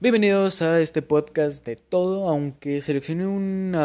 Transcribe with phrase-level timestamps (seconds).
[0.00, 3.76] Bienvenidos a este podcast de todo, aunque seleccioné un,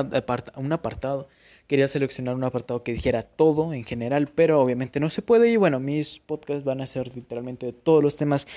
[0.55, 1.27] un apartado.
[1.67, 5.51] Quería seleccionar un apartado que dijera todo en general, pero obviamente no se puede.
[5.51, 8.47] Y bueno, mis podcasts van a ser literalmente de todos los temas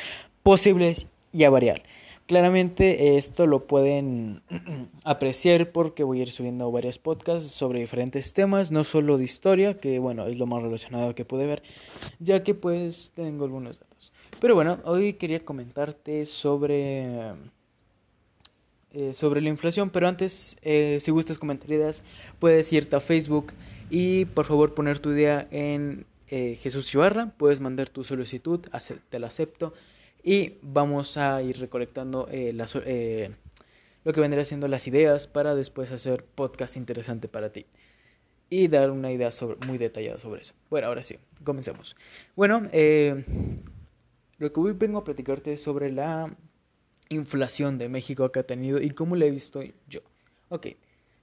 [0.43, 1.83] posibles y a variar.
[2.27, 4.43] Claramente esto lo pueden
[5.05, 9.79] apreciar porque voy a ir subiendo varios podcasts sobre diferentes temas, no solo de historia,
[9.79, 11.63] que bueno, es lo más relacionado que pude ver,
[12.19, 14.12] ya que pues tengo algunos datos.
[14.43, 17.33] Pero bueno, hoy quería comentarte sobre
[18.91, 22.03] eh, sobre la inflación, pero antes, eh, si gustas comentar ideas,
[22.41, 23.53] puedes irte a Facebook
[23.89, 28.59] y por favor poner tu idea en eh, Jesús Ibarra, puedes mandar tu solicitud,
[29.11, 29.75] te la acepto
[30.25, 36.77] y vamos a ir recolectando lo que vendrá siendo las ideas para después hacer podcast
[36.77, 37.67] interesante para ti
[38.51, 39.31] y dar una idea
[39.69, 40.55] muy detallada sobre eso.
[40.69, 41.95] Bueno, ahora sí, comencemos.
[42.35, 42.69] Bueno,
[44.43, 46.37] lo que hoy vengo a platicarte es sobre la
[47.11, 50.01] inflación de México que ha tenido y cómo la he visto yo.
[50.49, 50.67] Ok,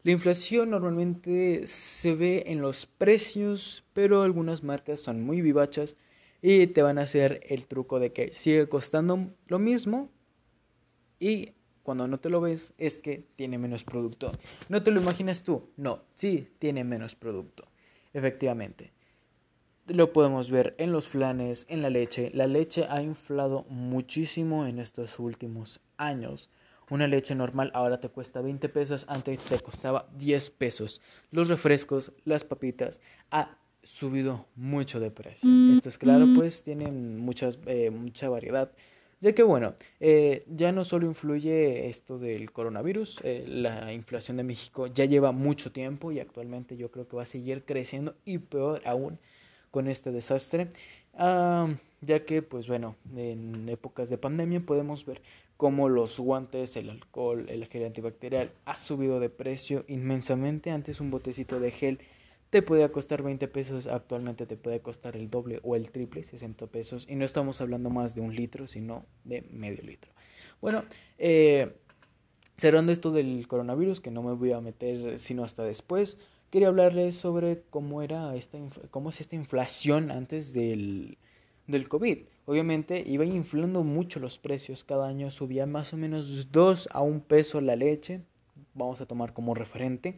[0.04, 5.98] la inflación normalmente se ve en los precios, pero algunas marcas son muy vivachas
[6.42, 10.10] y te van a hacer el truco de que sigue costando lo mismo
[11.20, 11.52] y
[11.84, 14.32] cuando no te lo ves es que tiene menos producto.
[14.70, 15.70] ¿No te lo imaginas tú?
[15.76, 17.68] No, sí tiene menos producto.
[18.14, 18.94] Efectivamente.
[19.90, 22.32] Lo podemos ver en los flanes, en la leche.
[22.34, 26.50] La leche ha inflado muchísimo en estos últimos años.
[26.92, 31.02] Una leche normal ahora te cuesta 20 pesos, antes te costaba 10 pesos.
[31.32, 35.50] Los refrescos, las papitas, a subido mucho de precio.
[35.50, 36.36] Mm, Esto es claro, mm.
[36.36, 38.72] pues tienen muchas, eh, mucha variedad.
[39.22, 44.44] Ya que bueno, eh, ya no solo influye esto del coronavirus, eh, la inflación de
[44.44, 48.38] México ya lleva mucho tiempo y actualmente yo creo que va a seguir creciendo y
[48.38, 49.20] peor aún
[49.72, 50.70] con este desastre.
[51.16, 51.68] Ah,
[52.02, 55.22] ya que pues bueno, en épocas de pandemia podemos ver
[55.58, 60.72] cómo los guantes, el alcohol, el gel antibacterial ha subido de precio inmensamente.
[60.72, 62.00] Antes un botecito de gel
[62.50, 66.68] te puede costar 20 pesos, actualmente te puede costar el doble o el triple, 60
[66.68, 70.12] pesos, y no estamos hablando más de un litro, sino de medio litro.
[70.60, 70.84] Bueno,
[71.18, 71.76] eh,
[72.58, 76.18] cerrando esto del coronavirus, que no me voy a meter sino hasta después,
[76.50, 78.58] quería hablarles sobre cómo era esta,
[78.92, 81.18] cómo es esta inflación antes del,
[81.68, 82.20] del COVID.
[82.46, 87.24] Obviamente iba inflando mucho los precios, cada año subía más o menos 2 a 1
[87.28, 88.22] peso la leche,
[88.74, 90.18] vamos a tomar como referente,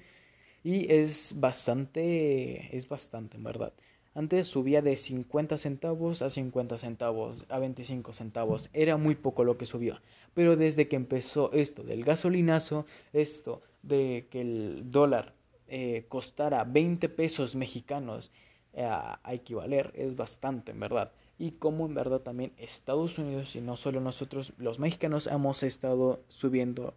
[0.64, 3.74] y es bastante, es bastante, en verdad.
[4.14, 8.70] Antes subía de 50 centavos a 50 centavos, a 25 centavos.
[8.74, 10.02] Era muy poco lo que subió.
[10.34, 15.34] Pero desde que empezó esto del gasolinazo, esto de que el dólar
[15.74, 18.30] eh, costara 20 pesos mexicanos
[18.74, 21.14] eh, a equivaler, es bastante, en verdad.
[21.40, 26.26] Y como en verdad también Estados Unidos y no solo nosotros, los mexicanos, hemos estado
[26.28, 26.94] subiendo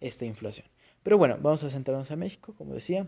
[0.00, 0.66] esta inflación.
[1.04, 3.06] Pero bueno, vamos a centrarnos en México, como decía.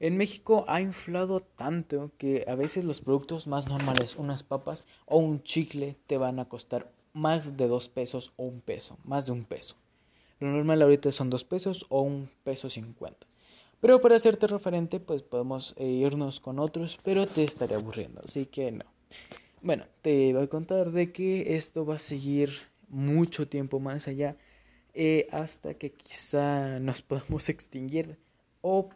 [0.00, 5.16] En México ha inflado tanto que a veces los productos más normales, unas papas o
[5.16, 9.32] un chicle, te van a costar más de dos pesos o un peso, más de
[9.32, 9.76] un peso.
[10.40, 13.26] Lo normal ahorita son dos pesos o un peso cincuenta.
[13.80, 18.46] Pero para hacerte referente, pues podemos eh, irnos con otros, pero te estaré aburriendo, así
[18.46, 18.84] que no.
[19.62, 22.50] Bueno, te voy a contar de que esto va a seguir
[22.88, 24.36] mucho tiempo más allá
[24.94, 28.18] eh, hasta que quizá nos podamos extinguir
[28.62, 28.90] o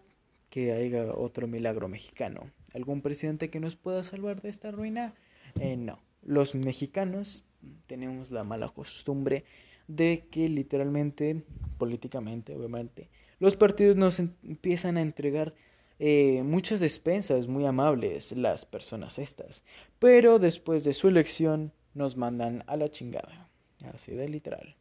[0.50, 2.50] que haya otro milagro mexicano.
[2.74, 5.14] ¿Algún presidente que nos pueda salvar de esta ruina?
[5.60, 5.98] Eh, no.
[6.22, 7.44] Los mexicanos
[7.86, 9.44] tenemos la mala costumbre
[9.88, 11.42] de que literalmente,
[11.78, 13.08] políticamente, obviamente,
[13.42, 15.52] los partidos nos empiezan a entregar
[15.98, 19.64] eh, muchas despensas muy amables, las personas estas,
[19.98, 23.48] pero después de su elección nos mandan a la chingada,
[23.92, 24.76] así de literal.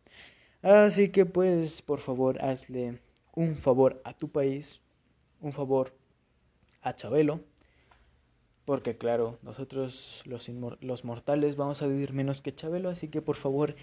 [0.62, 3.00] Así que pues, por favor, hazle
[3.34, 4.80] un favor a tu país,
[5.42, 5.96] un favor
[6.84, 7.40] a Chabelo,
[8.66, 10.52] porque claro, nosotros los,
[10.82, 13.76] los mortales vamos a vivir menos que Chabelo, así que por favor,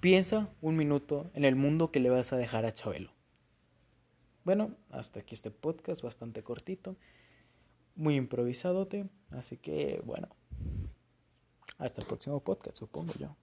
[0.00, 3.12] piensa un minuto en el mundo que le vas a dejar a Chabelo.
[4.44, 6.96] Bueno, hasta aquí este podcast bastante cortito,
[7.94, 10.28] muy improvisadote, así que bueno,
[11.78, 13.36] hasta el próximo podcast, supongo yo.